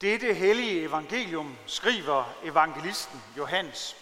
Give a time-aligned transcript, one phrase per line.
[0.00, 3.96] Dette hellige evangelium skriver evangelisten Johannes.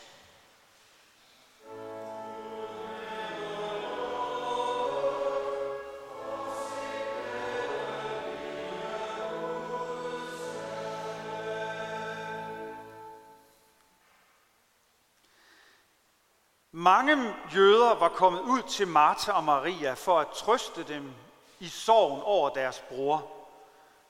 [16.72, 21.12] Mange jøder var kommet ud til Martha og Maria for at trøste dem
[21.60, 23.35] i sorgen over deres bror.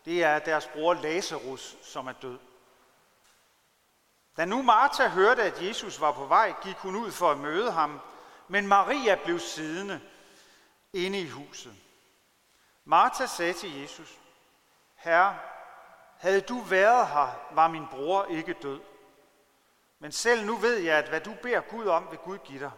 [0.07, 2.39] Det er deres bror Lazarus, som er død.
[4.37, 7.73] Da nu Martha hørte, at Jesus var på vej, gik hun ud for at møde
[7.73, 8.01] ham,
[8.49, 10.01] men Maria blev siddende
[10.93, 11.75] inde i huset.
[12.85, 14.19] Martha sagde til Jesus,
[14.95, 15.39] Herre,
[16.19, 18.81] havde du været her, var min bror ikke død.
[19.99, 22.73] Men selv nu ved jeg, at hvad du beder Gud om, vil Gud give dig.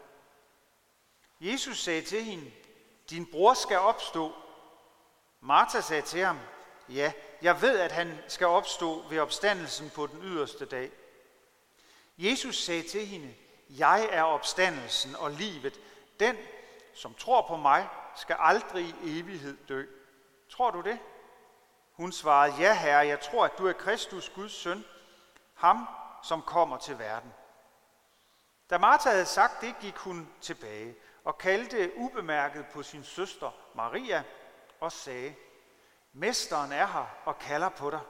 [1.40, 2.52] Jesus sagde til hende,
[3.10, 4.32] din bror skal opstå.
[5.40, 6.38] Martha sagde til ham,
[6.88, 10.90] ja, jeg ved, at han skal opstå ved opstandelsen på den yderste dag.
[12.18, 13.34] Jesus sagde til hende,
[13.68, 15.80] jeg er opstandelsen og livet.
[16.20, 16.36] Den,
[16.94, 19.84] som tror på mig, skal aldrig i evighed dø.
[20.50, 20.98] Tror du det?
[21.92, 24.84] Hun svarede, ja herre, jeg tror, at du er Kristus, Guds søn,
[25.54, 25.88] ham,
[26.22, 27.32] som kommer til verden.
[28.70, 34.22] Da Martha havde sagt det, gik hun tilbage og kaldte ubemærket på sin søster Maria
[34.80, 35.34] og sagde,
[36.12, 38.00] Mesteren er her og kalder på dig.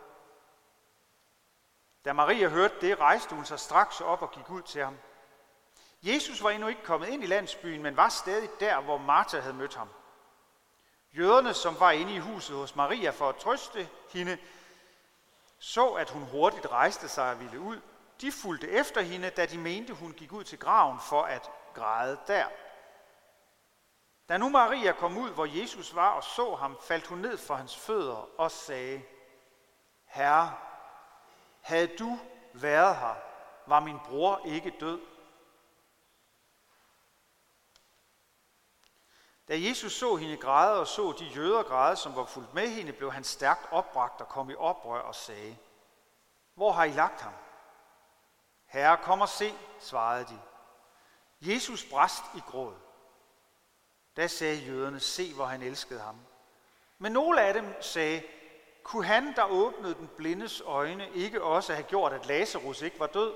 [2.04, 4.98] Da Maria hørte det, rejste hun sig straks op og gik ud til ham.
[6.02, 9.54] Jesus var endnu ikke kommet ind i landsbyen, men var stadig der, hvor Martha havde
[9.54, 9.88] mødt ham.
[11.16, 14.38] Jøderne, som var inde i huset hos Maria for at trøste hende,
[15.58, 17.80] så, at hun hurtigt rejste sig og ville ud.
[18.20, 22.18] De fulgte efter hende, da de mente, hun gik ud til graven for at græde
[22.26, 22.46] der.
[24.28, 27.54] Da nu Maria kom ud, hvor Jesus var og så ham, faldt hun ned for
[27.54, 29.02] hans fødder og sagde,
[30.04, 30.56] Herre,
[31.60, 32.18] havde du
[32.52, 33.14] været her,
[33.66, 35.00] var min bror ikke død.
[39.48, 42.92] Da Jesus så hende græde og så de jøder græde, som var fuldt med hende,
[42.92, 45.58] blev han stærkt opbragt og kom i oprør og sagde,
[46.54, 47.32] Hvor har I lagt ham?
[48.66, 50.40] Herre, kom og se, svarede de.
[51.40, 52.87] Jesus brast i gråd.
[54.18, 56.16] Da sagde jøderne, se hvor han elskede ham.
[56.98, 58.22] Men nogle af dem sagde,
[58.82, 63.06] kunne han, der åbnede den blindes øjne, ikke også have gjort, at Lazarus ikke var
[63.06, 63.34] død?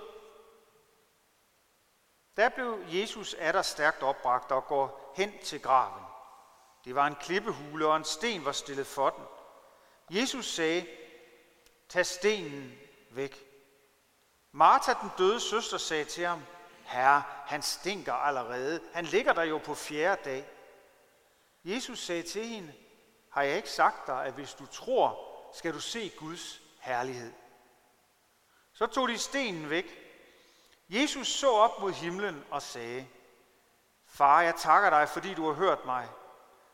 [2.37, 6.05] Der blev Jesus atter stærkt opbragt og går hen til graven.
[6.85, 9.25] Det var en klippehule, og en sten var stillet for den.
[10.19, 10.87] Jesus sagde,
[11.89, 12.79] tag stenen
[13.11, 13.47] væk.
[14.53, 16.43] Martha, den døde søster, sagde til ham,
[16.85, 18.81] Herre, han stinker allerede.
[18.93, 20.49] Han ligger der jo på fjerde dag.
[21.65, 22.75] Jesus sagde til hende,
[23.31, 27.33] har jeg ikke sagt dig, at hvis du tror, skal du se Guds herlighed.
[28.73, 29.99] Så tog de stenen væk.
[30.89, 33.07] Jesus så op mod himlen og sagde,
[34.07, 36.09] Far, jeg takker dig, fordi du har hørt mig.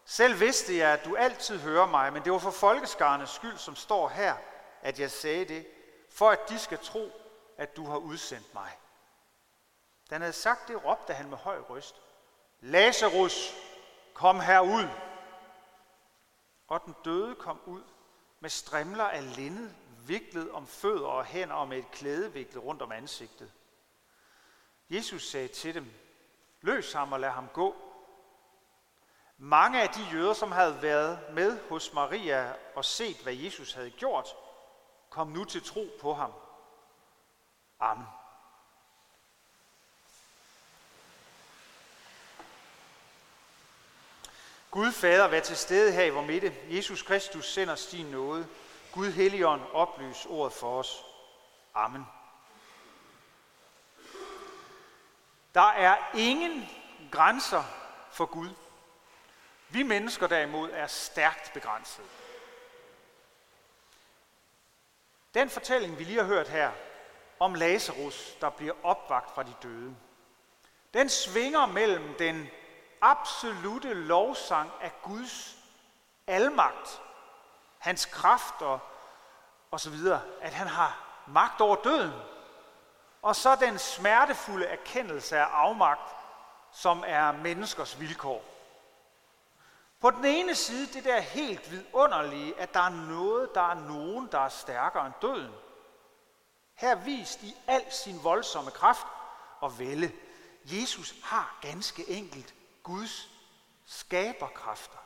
[0.04, 3.77] Selv vidste jeg, at du altid hører mig, men det var for folkeskarnes skyld, som
[3.77, 4.37] står her,
[4.82, 5.66] at jeg sagde det,
[6.10, 7.10] for at de skal tro,
[7.59, 8.78] at du har udsendt mig.
[10.10, 12.00] Da han havde sagt det, råbte han med høj røst,
[12.60, 13.54] Lazarus,
[14.19, 14.89] kom herud.
[16.69, 17.83] Og den døde kom ud
[18.41, 19.71] med strimler af linned,
[20.06, 23.53] viklet om fødder og hænder og med et klæde viklet rundt om ansigtet.
[24.91, 25.93] Jesus sagde til dem,
[26.61, 27.77] løs ham og lad ham gå.
[29.37, 33.91] Mange af de jøder, som havde været med hos Maria og set, hvad Jesus havde
[33.91, 34.28] gjort,
[35.11, 36.33] kom nu til tro på ham.
[37.81, 38.07] Amen.
[44.78, 46.55] Gud Fader, vær til stede her i vor midte.
[46.71, 48.49] Jesus Kristus sender os din nåde.
[48.93, 51.05] Gud Helligånd, oplys ordet for os.
[51.75, 52.06] Amen.
[55.55, 56.69] Der er ingen
[57.11, 57.65] grænser
[58.12, 58.49] for Gud.
[59.69, 62.05] Vi mennesker derimod er stærkt begrænset.
[65.34, 66.72] Den fortælling, vi lige har hørt her,
[67.41, 69.97] om Lazarus, der bliver opvagt fra de døde,
[70.95, 72.51] den svinger mellem den
[73.00, 75.56] absolute lovsang af Guds
[76.27, 77.03] almagt,
[77.78, 78.80] hans kraft og,
[79.71, 82.12] og så videre, at han har magt over døden.
[83.22, 86.15] Og så den smertefulde erkendelse af afmagt,
[86.72, 88.45] som er menneskers vilkår.
[90.01, 94.28] På den ene side det der helt vidunderlige, at der er noget, der er nogen,
[94.33, 95.53] der er stærkere end døden.
[96.74, 99.06] Her vist i al sin voldsomme kraft
[99.60, 100.12] og vælde.
[100.65, 102.54] Jesus har ganske enkelt
[102.89, 103.31] Guds
[103.87, 104.99] skaberkræfter.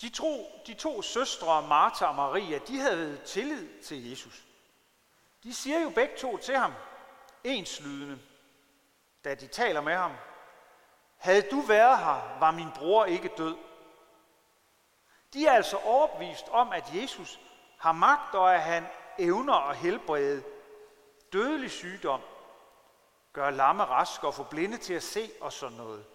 [0.00, 4.44] De to, de to søstre, Martha og Maria, de havde tillid til Jesus.
[5.42, 6.72] De siger jo begge to til ham,
[7.44, 8.18] enslydende,
[9.24, 10.12] da de taler med ham.
[11.16, 13.56] Havde du været her, var min bror ikke død.
[15.32, 17.40] De er altså overbevist om, at Jesus
[17.78, 18.86] har magt, og at han
[19.18, 20.44] evner at helbrede
[21.32, 22.20] dødelig sygdom,
[23.36, 26.06] gøre lamme rask og få blinde til at se og sådan noget.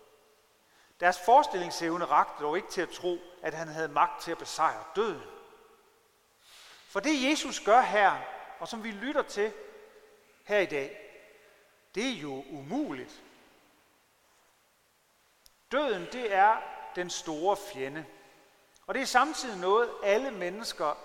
[1.00, 4.84] Deres forestillingsevne rakte dog ikke til at tro, at han havde magt til at besejre
[4.96, 5.22] døden.
[6.88, 8.22] For det Jesus gør her,
[8.60, 9.54] og som vi lytter til
[10.44, 10.98] her i dag,
[11.96, 13.22] det er jo umuligt.
[15.72, 16.58] Døden, det er
[16.96, 18.06] den store fjende.
[18.88, 20.98] Og det er samtidig noget, alle mennesker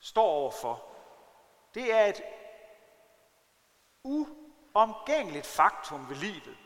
[0.00, 0.84] står overfor.
[1.74, 2.22] Det er et
[4.04, 4.45] u
[4.76, 6.56] omgængeligt faktum ved livet.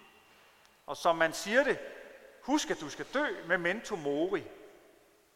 [0.87, 1.79] Og som man siger det,
[2.43, 4.45] husk at du skal dø med mento mori.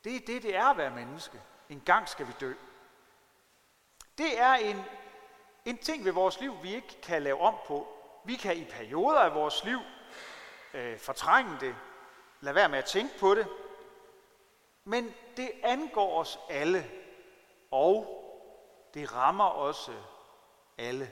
[0.05, 1.43] Det er det, det er at være menneske.
[1.69, 2.55] En gang skal vi dø.
[4.19, 4.85] Det er en,
[5.65, 7.89] en ting ved vores liv, vi ikke kan lave om på.
[8.25, 9.79] Vi kan i perioder af vores liv
[10.75, 11.77] øh, fortrænge det,
[12.41, 13.47] lade være med at tænke på det,
[14.85, 16.91] men det angår os alle,
[17.71, 18.21] og
[18.95, 19.93] det rammer også
[20.79, 21.11] alle.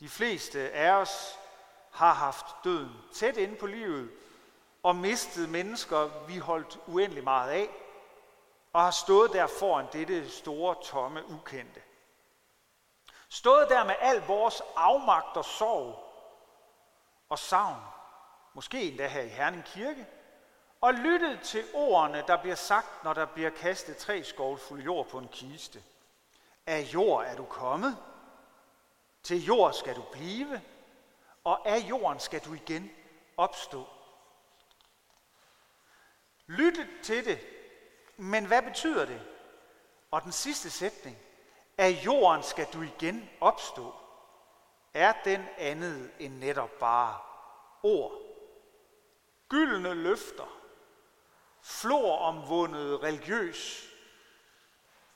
[0.00, 1.38] De fleste af os
[1.90, 4.10] har haft døden tæt inde på livet,
[4.82, 7.68] og mistet mennesker, vi holdt uendelig meget af,
[8.72, 11.82] og har stået der foran dette store, tomme, ukendte.
[13.28, 16.04] Stået der med al vores afmagt og sorg
[17.28, 17.82] og savn,
[18.54, 20.06] måske endda her i Herning Kirke,
[20.80, 25.18] og lyttet til ordene, der bliver sagt, når der bliver kastet tre skovlfulde jord på
[25.18, 25.82] en kiste.
[26.66, 27.96] Af jord er du kommet,
[29.22, 30.62] til jord skal du blive,
[31.44, 32.90] og af jorden skal du igen
[33.36, 33.86] opstå.
[36.46, 37.38] Lytte til det,
[38.16, 39.22] men hvad betyder det?
[40.10, 41.18] Og den sidste sætning,
[41.78, 43.94] af jorden skal du igen opstå,
[44.94, 47.18] er den andet end netop bare
[47.82, 48.12] ord.
[49.48, 50.60] Gyldne løfter,
[51.62, 53.90] floromvundet religiøs,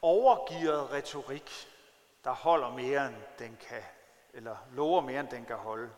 [0.02, 1.68] overgivet retorik,
[2.24, 3.82] der holder mere end den kan,
[4.32, 5.90] eller lover mere end den kan holde.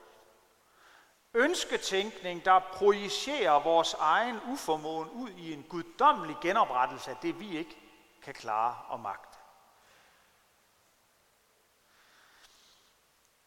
[1.35, 7.77] Ønsketænkning, der projicerer vores egen uformåen ud i en guddommelig genoprettelse af det, vi ikke
[8.23, 9.39] kan klare og magte.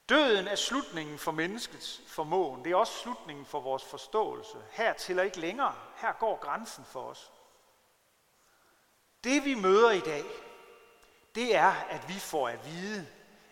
[0.10, 2.64] Døden er slutningen for menneskets formåen.
[2.64, 4.58] Det er også slutningen for vores forståelse.
[4.72, 5.76] Her tæller ikke længere.
[5.96, 7.32] Her går grænsen for os.
[9.24, 10.24] Det vi møder i dag,
[11.36, 13.08] det er, at vi får at vide,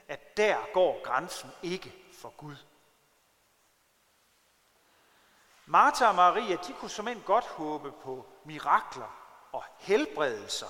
[0.07, 2.55] at der går grænsen ikke for Gud.
[5.65, 9.17] Martha og Maria, de kunne som godt håbe på mirakler
[9.51, 10.67] og helbredelser.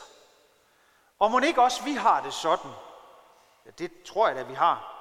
[1.20, 2.72] Og må ikke også vi har det sådan?
[3.66, 4.94] Ja, det tror jeg da, vi har.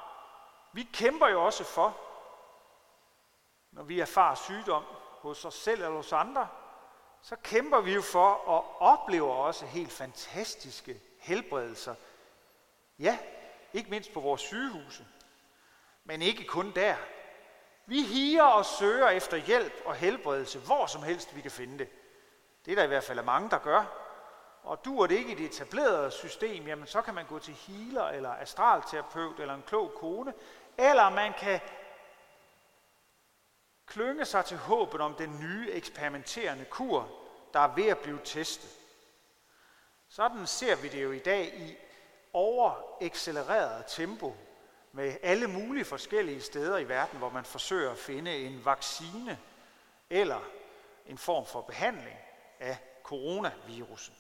[0.73, 1.97] Vi kæmper jo også for,
[3.71, 4.85] når vi erfarer sygdom
[5.23, 6.49] hos os selv eller hos andre,
[7.23, 11.95] så kæmper vi jo for og oplever også helt fantastiske helbredelser.
[12.99, 13.19] Ja,
[13.73, 15.07] ikke mindst på vores sygehuse,
[16.05, 16.97] men ikke kun der.
[17.87, 21.89] Vi higer og søger efter hjælp og helbredelse, hvor som helst vi kan finde det.
[22.65, 24.03] Det er der i hvert fald mange, der gør.
[24.63, 27.55] Og du er det ikke i det etablerede system, jamen så kan man gå til
[27.55, 30.35] healer eller astralterapeut eller en klog kone,
[30.79, 31.61] eller man kan
[33.87, 37.09] klynge sig til håbet om den nye eksperimenterende kur,
[37.53, 38.71] der er ved at blive testet.
[40.09, 41.77] Sådan ser vi det jo i dag i
[42.33, 44.35] overaccelereret tempo
[44.93, 49.39] med alle mulige forskellige steder i verden, hvor man forsøger at finde en vaccine
[50.11, 50.41] eller
[51.07, 52.19] en form for behandling
[52.61, 54.15] af coronavirusen.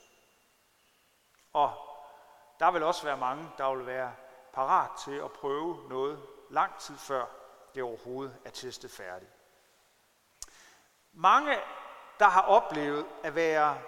[1.53, 1.73] Og
[2.61, 4.15] der vil også være mange, der vil være
[4.53, 7.27] parat til at prøve noget lang tid før
[7.75, 9.31] det overhovedet er testet færdigt.
[11.13, 11.59] Mange,
[12.19, 13.79] der har oplevet at være,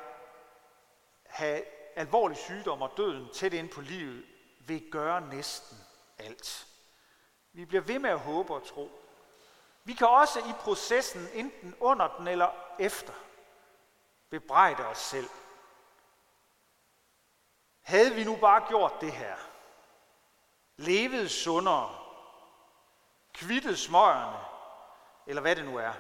[1.27, 1.63] have
[1.99, 4.25] alvorlig sygdom og døden tæt ind på livet,
[4.59, 5.79] vil gøre næsten
[6.19, 6.67] alt.
[7.53, 8.91] Vi bliver ved med at håbe og tro.
[9.85, 13.13] Vi kan også i processen, enten under den eller efter,
[14.31, 15.29] bebrejde os selv.
[17.81, 19.37] Havde vi nu bare gjort det her,
[20.77, 21.99] levet sundere,
[23.33, 24.39] kvittet smøgerne,
[25.27, 25.93] eller hvad det nu er,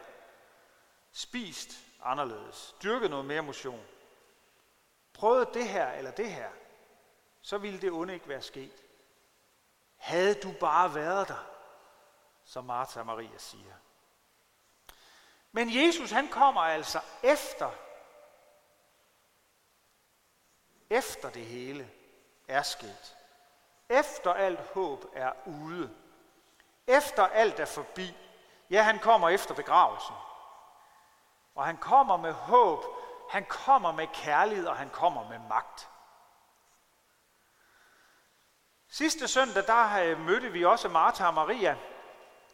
[1.12, 3.84] spist anderledes, dyrket noget mere motion,
[5.18, 6.50] prøvede det her eller det her,
[7.42, 8.84] så ville det onde ikke være sket.
[9.96, 11.46] Havde du bare været der,
[12.44, 13.74] som Martha og Maria siger.
[15.52, 17.70] Men Jesus han kommer altså efter
[20.90, 21.90] efter det hele
[22.48, 23.16] er sket.
[23.88, 25.96] Efter alt håb er ude.
[26.86, 28.16] Efter alt er forbi.
[28.70, 30.14] Ja, han kommer efter begravelsen.
[31.54, 32.84] Og han kommer med håb,
[33.28, 35.88] han kommer med kærlighed, og han kommer med magt.
[38.88, 41.76] Sidste søndag, der øh, mødte vi også Martha og Maria.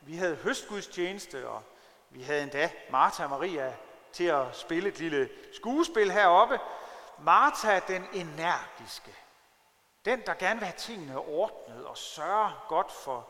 [0.01, 1.63] Vi havde høstgudstjeneste, og
[2.11, 3.77] vi havde endda Martha og Maria
[4.13, 6.61] til at spille et lille skuespil heroppe.
[7.19, 9.15] Martha, den energiske.
[10.05, 13.29] Den, der gerne vil have tingene ordnet og sørge godt for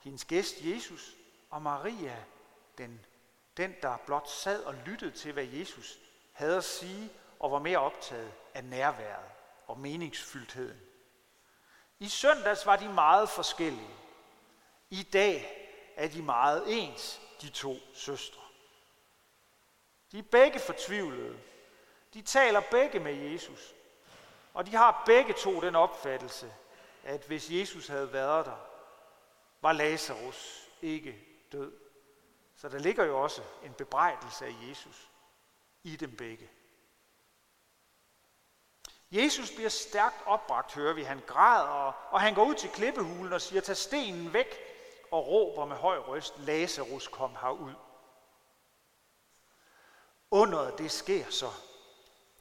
[0.00, 1.16] hendes gæst Jesus.
[1.50, 2.16] Og Maria,
[2.78, 3.06] den,
[3.56, 5.98] den der blot sad og lyttede til, hvad Jesus
[6.36, 9.30] havde at sige, og var mere optaget af nærværet
[9.66, 10.80] og meningsfyldtheden.
[11.98, 13.96] I søndags var de meget forskellige.
[14.90, 15.62] I dag
[15.96, 18.40] er de meget ens, de to søstre.
[20.12, 21.38] De er begge fortvivlede.
[22.14, 23.74] De taler begge med Jesus.
[24.54, 26.54] Og de har begge to den opfattelse,
[27.04, 28.66] at hvis Jesus havde været der,
[29.60, 31.72] var Lazarus ikke død.
[32.56, 35.10] Så der ligger jo også en bebrejdelse af Jesus
[35.86, 36.50] i dem begge.
[39.10, 41.02] Jesus bliver stærkt opbragt, hører vi.
[41.02, 44.56] Han græder, og han går ud til klippehulen og siger, tag stenen væk,
[45.10, 47.74] og råber med høj røst, Lazarus kom herud.
[50.30, 51.50] Underet det sker så.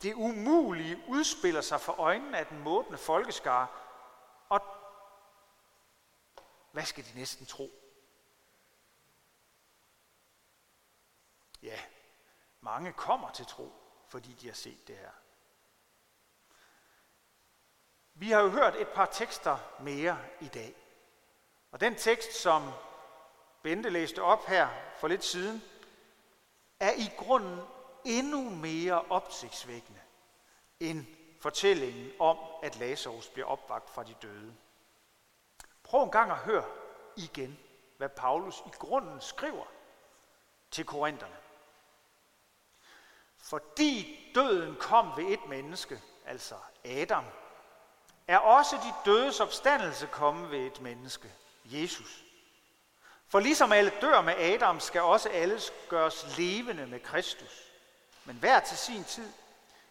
[0.02, 3.68] Det umulige udspiller sig for øjnene af den måbende folkeskare,
[4.50, 4.62] og
[6.72, 7.70] hvad skal de næsten tro?
[11.64, 11.80] Ja,
[12.66, 13.72] mange kommer til tro,
[14.08, 15.12] fordi de har set det her.
[18.14, 20.76] Vi har jo hørt et par tekster mere i dag.
[21.72, 22.72] Og den tekst, som
[23.64, 24.68] Bente læste op her
[24.98, 25.64] for lidt siden,
[26.80, 27.60] er i grunden
[28.06, 30.02] endnu mere opsigtsvækkende
[30.80, 31.06] end
[31.42, 34.56] fortællingen om, at Lazarus bliver opvagt fra de døde.
[35.84, 36.66] Prøv en gang at høre
[37.18, 37.60] igen,
[37.98, 39.66] hvad Paulus i grunden skriver
[40.72, 41.45] til korinterne.
[43.50, 47.24] Fordi døden kom ved et menneske, altså Adam,
[48.28, 51.32] er også de dødes opstandelse kommet ved et menneske,
[51.66, 52.24] Jesus.
[53.28, 55.60] For ligesom alle dør med Adam, skal også alle
[55.90, 57.72] gøres levende med Kristus.
[58.26, 59.32] Men hver til sin tid.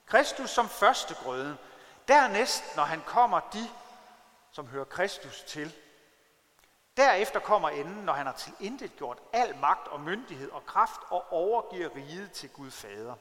[0.07, 1.57] Kristus som første grøde.
[2.09, 3.69] Dernæst, når han kommer, de,
[4.53, 5.75] som hører Kristus til.
[6.97, 11.33] Derefter kommer enden, når han har tilintet gjort al magt og myndighed og kraft og
[11.33, 13.15] overgiver riget til Gud Fader.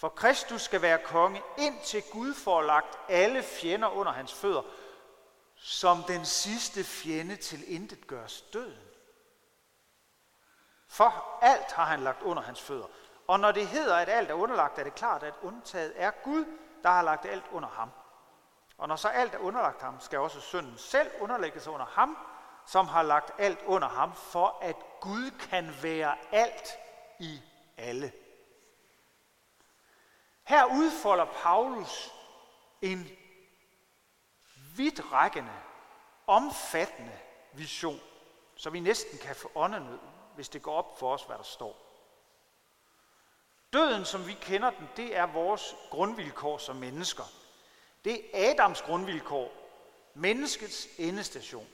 [0.00, 4.62] For Kristus skal være konge, indtil Gud får lagt alle fjender under hans fødder,
[5.56, 8.82] som den sidste fjende til intet gørs døden.
[10.88, 12.86] For alt har han lagt under hans fødder.
[13.26, 16.44] Og når det hedder, at alt er underlagt, er det klart, at undtaget er Gud,
[16.82, 17.90] der har lagt alt under ham.
[18.78, 22.18] Og når så alt er underlagt ham, skal også synden selv underlægges under ham,
[22.66, 26.68] som har lagt alt under ham, for at Gud kan være alt
[27.18, 27.40] i
[27.76, 28.12] alle.
[30.50, 32.12] Her udfolder Paulus
[32.82, 33.08] en
[34.76, 35.52] vidtrækkende,
[36.26, 37.18] omfattende
[37.52, 38.00] vision,
[38.56, 39.98] så vi næsten kan få åndenød,
[40.34, 41.76] hvis det går op for os, hvad der står.
[43.72, 47.24] Døden, som vi kender den, det er vores grundvilkår som mennesker.
[48.04, 49.52] Det er Adams grundvilkår,
[50.14, 51.68] menneskets endestation.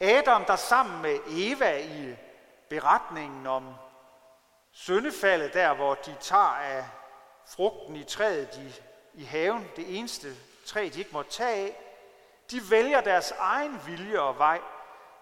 [0.00, 2.16] Adam, der sammen med Eva i
[2.68, 3.74] beretningen om
[4.72, 6.84] syndefaldet, der hvor de tager af
[7.46, 8.72] frugten i træet de,
[9.14, 10.36] i haven, det eneste
[10.66, 11.80] træ, de ikke må tage af,
[12.50, 14.60] de vælger deres egen vilje og vej,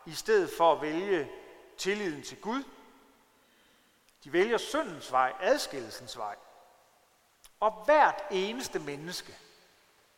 [0.06, 1.30] i stedet for at vælge
[1.78, 2.64] tilliden til Gud.
[4.24, 6.36] De vælger syndens vej, adskillelsens vej.
[7.60, 9.38] Og hvert eneste menneske,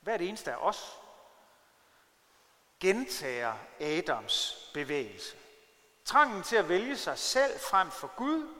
[0.01, 0.99] hvert eneste af os,
[2.81, 5.37] gentager Adams bevægelse.
[6.05, 8.55] Trangen til at vælge sig selv frem for Gud,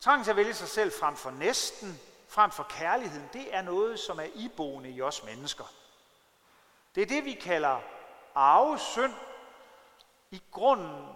[0.00, 2.00] trangen til at vælge sig selv frem for næsten,
[2.34, 5.64] frem for kærligheden, det er noget, som er iboende i os mennesker.
[6.94, 7.80] Det er det, vi kalder
[8.34, 9.12] arvesynd.
[10.30, 11.06] I grunden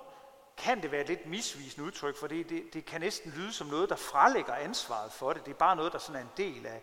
[0.57, 3.67] kan det være et lidt misvisende udtryk, for det, det, det kan næsten lyde som
[3.67, 5.45] noget, der frelægger ansvaret for det.
[5.45, 6.83] Det er bare noget, der sådan er en del af,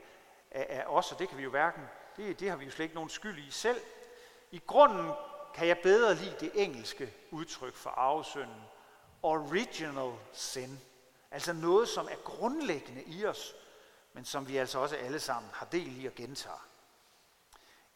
[0.51, 1.83] af, af os, og det kan vi jo hverken,
[2.17, 3.81] det, det har vi jo slet ikke nogen skyld i selv.
[4.51, 5.11] I grunden
[5.53, 8.61] kan jeg bedre lide det engelske udtryk for arvesynden.
[9.23, 10.79] Original sin.
[11.31, 13.55] Altså noget, som er grundlæggende i os,
[14.15, 16.67] men som vi altså også alle sammen har del i og gentager.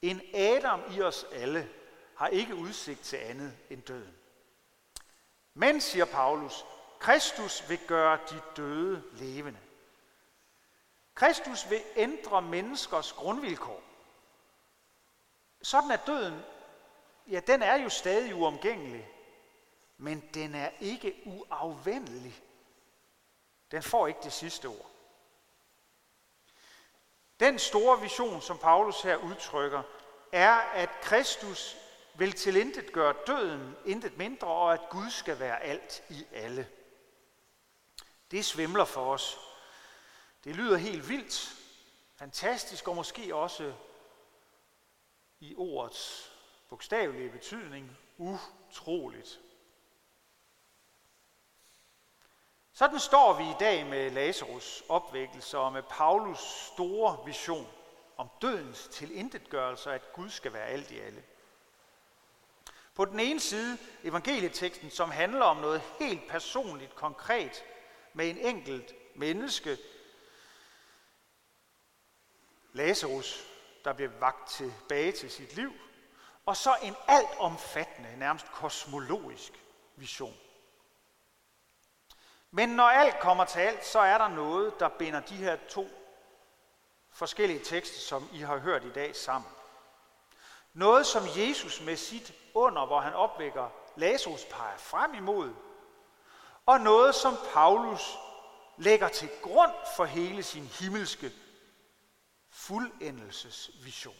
[0.02, 1.70] En Adam i os alle
[2.16, 4.16] har ikke udsigt til andet end døden.
[5.54, 6.66] Men, siger Paulus,
[7.00, 9.60] Kristus vil gøre de døde levende.
[11.16, 13.84] Kristus vil ændre menneskers grundvilkår.
[15.62, 16.42] sådan er døden,
[17.28, 19.10] ja, den er jo stadig uomgængelig,
[19.98, 22.44] men den er ikke uafvendelig.
[23.72, 24.90] Den får ikke det sidste ord.
[27.40, 29.84] Den store vision, som Paulus her udtrykker,
[30.32, 31.78] er, at Kristus
[32.16, 36.70] vil tilintet gøre døden intet mindre, og at Gud skal være alt i alle.
[38.32, 39.40] Det svimler for os.
[40.44, 41.56] Det lyder helt vildt,
[42.16, 43.74] fantastisk og måske også
[45.40, 46.32] i ordets
[46.70, 49.40] bogstavelige betydning utroligt.
[52.80, 57.68] Sådan står vi i dag med Lazarus opvækkelse og med Paulus store vision
[58.18, 61.24] om dødens tilintetgørelse, at Gud skal være alt i alle.
[62.96, 67.64] På den ene side evangelieteksten, som handler om noget helt personligt, konkret,
[68.14, 69.78] med en enkelt menneske,
[72.74, 73.46] Lazarus,
[73.86, 75.74] der bliver vagt tilbage til sit liv,
[76.46, 79.52] og så en altomfattende, nærmest kosmologisk
[79.96, 80.38] vision.
[82.52, 85.88] Men når alt kommer til alt, så er der noget, der binder de her to
[87.12, 89.52] forskellige tekster, som I har hørt i dag, sammen.
[90.74, 95.54] Noget, som Jesus med sit under, hvor han opvækker Lazarus, peger frem imod,
[96.66, 98.18] og noget, som Paulus
[98.78, 101.32] lægger til grund for hele sin himmelske
[102.50, 104.16] fuldendelsesvision.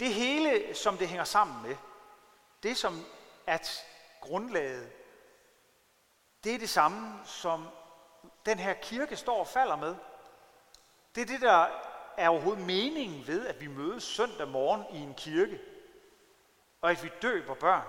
[0.00, 1.76] Det hele, som det hænger sammen med,
[2.62, 3.04] det som
[3.46, 3.84] at
[4.20, 4.92] grundlaget,
[6.44, 7.68] det er det samme, som
[8.46, 9.96] den her kirke står og falder med.
[11.14, 11.66] Det er det, der
[12.16, 15.60] er overhovedet meningen ved, at vi mødes søndag morgen i en kirke,
[16.80, 17.86] og at vi døber børn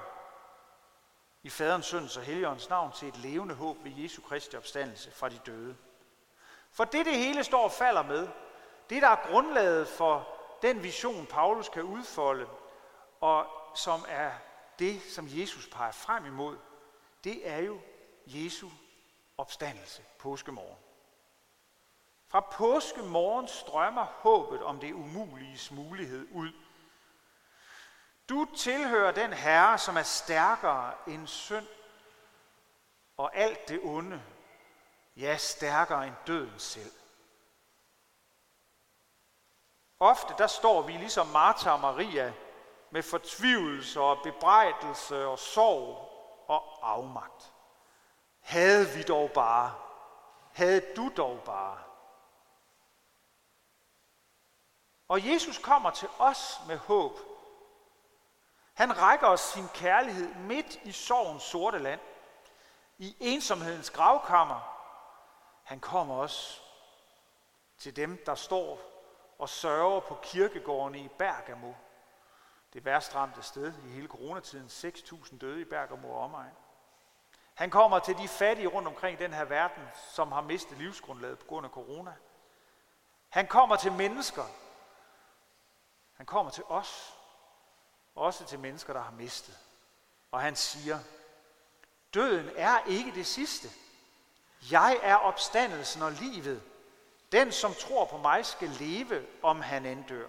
[1.44, 5.30] i faderens, søns og heligåndens navn til et levende håb ved Jesu Kristi opstandelse fra
[5.30, 5.76] de døde.
[6.72, 8.28] For det, det hele står og falder med,
[8.90, 10.28] det, der er grundlaget for
[10.62, 12.48] den vision, Paulus kan udfolde,
[13.22, 13.46] og
[13.76, 14.32] som er
[14.80, 16.58] det, som Jesus peger frem imod,
[17.24, 17.80] det er jo
[18.28, 18.70] Jesu
[19.38, 20.78] opstandelse påskemorgen.
[22.28, 26.52] Fra påskemorgen strømmer håbet om det umulige mulighed ud.
[28.30, 31.68] Du tilhører den Herre, som er stærkere end synd
[33.18, 34.24] og alt det onde,
[35.16, 36.92] ja, stærkere end døden selv.
[40.00, 42.34] Ofte der står vi ligesom Martha og Maria
[42.92, 46.12] med fortvivlelse og bebrejdelse og sorg
[46.48, 47.55] og afmagt.
[48.46, 49.76] Havde vi dog bare,
[50.54, 51.78] havde du dog bare.
[55.08, 57.20] Og Jesus kommer til os med håb.
[58.74, 62.00] Han rækker os sin kærlighed midt i sorgens sorte land,
[62.98, 64.78] i ensomhedens gravkammer.
[65.64, 66.62] Han kommer også
[67.78, 68.80] til dem, der står
[69.40, 71.74] og sørger på kirkegårdene i Bergamo.
[72.74, 74.68] Det værst ramte sted i hele coronatiden.
[74.68, 76.54] 6.000 døde i Bergamo og omegn.
[77.56, 81.46] Han kommer til de fattige rundt omkring den her verden, som har mistet livsgrundlaget på
[81.46, 82.14] grund af corona.
[83.30, 84.44] Han kommer til mennesker.
[86.14, 87.14] Han kommer til os.
[88.16, 89.58] Også til mennesker, der har mistet.
[90.32, 91.00] Og han siger,
[92.14, 93.70] døden er ikke det sidste.
[94.72, 96.64] Jeg er opstandelsen og livet.
[97.32, 100.28] Den, som tror på mig, skal leve, om han end dør.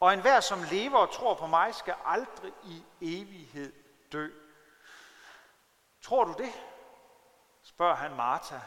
[0.00, 3.72] Og enhver, som lever og tror på mig, skal aldrig i evighed
[4.12, 4.30] dø.
[6.00, 6.52] Tror du det?
[7.62, 8.60] spørger han Martha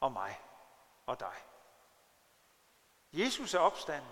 [0.00, 0.40] og mig
[1.06, 1.34] og dig.
[3.12, 4.10] Jesus er opstanden,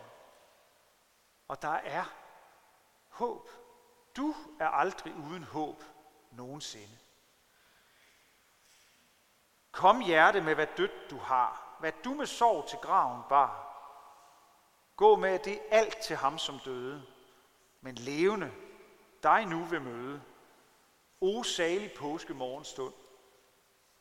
[1.48, 2.04] og der er
[3.08, 3.48] håb.
[4.16, 5.82] Du er aldrig uden håb
[6.30, 6.98] nogensinde.
[9.72, 13.68] Kom hjerte med, hvad dødt du har, hvad du med sorg til graven bar.
[14.96, 17.06] Gå med det alt til ham, som døde,
[17.80, 18.52] men levende
[19.22, 20.22] dig nu vil møde.
[21.24, 22.94] O salig påske morgenstund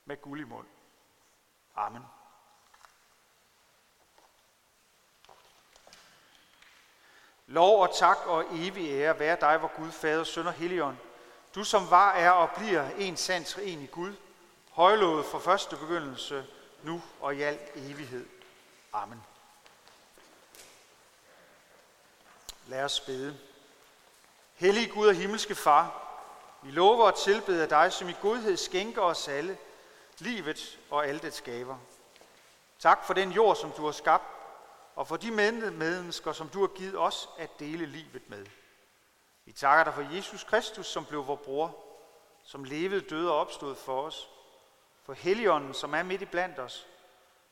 [0.05, 0.67] med guld i mund.
[1.75, 2.01] Amen.
[7.47, 10.97] Lov og tak og evig ære være dig, hvor Gud, Fader, Søn og Helligånd.
[11.55, 14.15] Du som var, er og bliver en sand en i Gud,
[14.69, 16.47] højlovet fra første begyndelse,
[16.84, 18.27] nu og i al evighed.
[18.93, 19.23] Amen.
[22.67, 23.39] Lad os bede.
[24.53, 26.11] Hellige Gud og himmelske Far,
[26.63, 29.58] vi lover at tilbede dig, som i godhed skænker os alle
[30.19, 31.78] livet og alle dets gaver.
[32.80, 34.24] Tak for den jord, som du har skabt,
[34.95, 38.45] og for de mennesker, som du har givet os at dele livet med.
[39.45, 41.76] Vi takker dig for Jesus Kristus, som blev vor bror,
[42.43, 44.30] som levede, døde og opstod for os,
[45.04, 46.88] for Helligånden, som er midt i blandt os,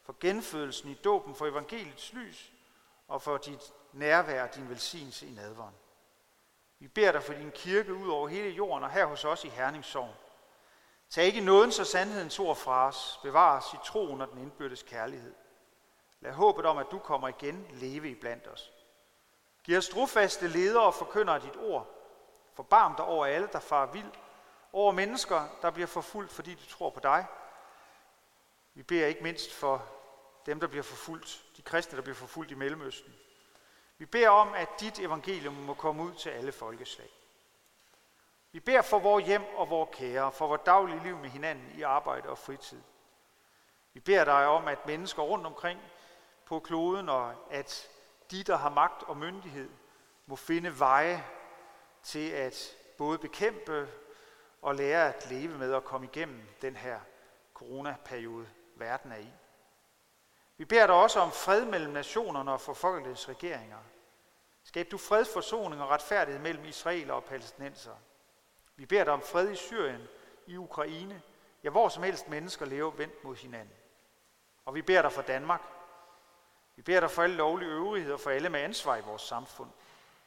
[0.03, 2.51] for genfødelsen i dåben, for evangeliets lys
[3.07, 5.75] og for dit nærvær og din velsignelse i nadveren.
[6.79, 9.49] Vi beder dig for din kirke ud over hele jorden og her hos os i
[9.49, 10.15] Herningssorg.
[11.09, 13.19] Tag ikke nådens og sandhedens ord fra os.
[13.23, 15.35] Bevar os i troen og den indbyrdes kærlighed.
[16.21, 18.71] Lad håbet om, at du kommer igen, leve i blandt os.
[19.63, 21.87] Giv os trofaste ledere og forkynder dit ord.
[22.53, 24.11] Forbarm dig over alle, der farer vild.
[24.73, 27.25] Over mennesker, der bliver forfulgt, fordi de tror på dig.
[28.73, 29.85] Vi beder ikke mindst for
[30.45, 33.13] dem, der bliver forfulgt, de kristne, der bliver forfulgt i Mellemøsten.
[33.99, 37.09] Vi beder om, at dit evangelium må komme ud til alle folkeslag.
[38.51, 41.81] Vi beder for vores hjem og vores kære, for vores daglige liv med hinanden i
[41.81, 42.81] arbejde og fritid.
[43.93, 45.79] Vi beder dig om, at mennesker rundt omkring
[46.45, 47.89] på kloden, og at
[48.31, 49.69] de, der har magt og myndighed,
[50.25, 51.23] må finde veje
[52.03, 53.89] til at både bekæmpe
[54.61, 56.99] og lære at leve med og komme igennem den her
[57.53, 59.33] coronaperiode, verden er i.
[60.59, 63.77] Vi beder dig også om fred mellem nationerne og for folkets regeringer.
[64.63, 67.95] Skab du fred, forsoning og retfærdighed mellem israeler og palæstinenser.
[68.75, 70.07] Vi beder dig om fred i Syrien,
[70.47, 71.21] i Ukraine,
[71.63, 73.73] ja hvor som helst mennesker lever vendt mod hinanden.
[74.65, 75.61] Og vi beder dig for Danmark.
[76.75, 79.69] Vi beder dig for alle lovlige øvrigheder, for alle med ansvar i vores samfund.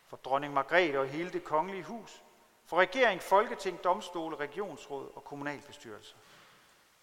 [0.07, 2.23] For dronning Margrethe og hele det kongelige hus.
[2.65, 6.17] For regering, folketing, domstole, regionsråd og kommunalbestyrelser.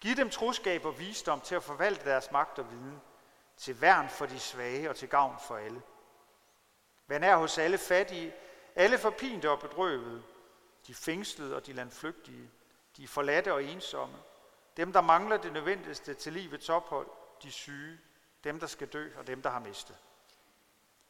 [0.00, 3.00] Giv dem troskab og visdom til at forvalte deres magt og viden,
[3.60, 5.82] til værn for de svage og til gavn for alle.
[7.06, 8.34] Vær nær hos alle fattige,
[8.74, 10.22] alle forpinte og bedrøvede,
[10.86, 12.50] de fængslede og de landflygtige,
[12.96, 14.18] de forladte og ensomme,
[14.76, 17.06] dem, der mangler det nødvendigste til livets ophold,
[17.42, 17.98] de syge,
[18.44, 19.96] dem, der skal dø og dem, der har mistet.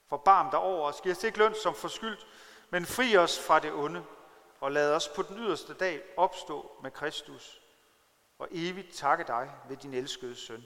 [0.06, 2.26] Forbarm dig over os, giv os ikke løn som forskyldt,
[2.70, 4.04] men fri os fra det onde,
[4.60, 7.62] og lad os på den yderste dag opstå med Kristus,
[8.38, 10.64] og evigt takke dig ved din elskede søn,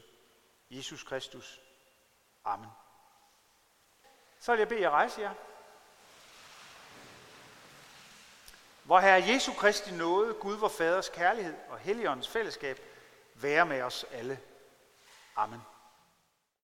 [0.70, 1.63] Jesus Kristus.
[2.44, 2.70] Amen.
[4.40, 5.34] Så vil jeg bede jer rejse jer.
[8.84, 12.80] Hvor Herre Jesu Kristi nåde, Gud vor Faders kærlighed og Helligåndens fællesskab
[13.34, 14.40] være med os alle.
[15.36, 15.60] Amen.